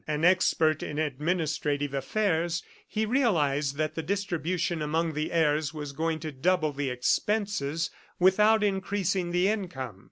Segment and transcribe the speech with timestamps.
[0.07, 6.19] An expert in administrative affairs, he realized that the distribution among the heirs was going
[6.21, 9.99] to double the expenses without increasing the income.